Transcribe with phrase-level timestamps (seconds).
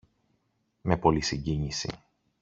[0.81, 1.99] με πολλή συγκίνηση